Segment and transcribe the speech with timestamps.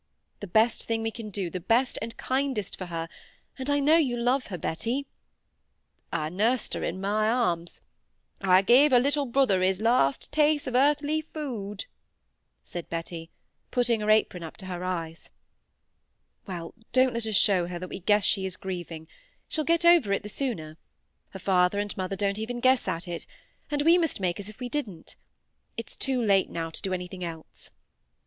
[0.39, 4.47] The best thing we can do—the best and kindest for her—and I know you love
[4.47, 5.05] her, Betty—"
[6.11, 7.81] "I nursed her in my arms;
[8.41, 11.85] I gave her little brother his last taste o' earthly food,"
[12.63, 13.29] said Betty,
[13.69, 15.29] putting her apron up to her eyes.
[16.47, 16.73] "Well!
[16.93, 19.07] don't let us show her we guess that she is grieving;
[19.47, 20.79] she'll get over it the sooner.
[21.29, 23.27] Her father and mother don't even guess at it,
[23.69, 25.15] and we must make as if we didn't.
[25.77, 27.69] It's too late now to do anything else."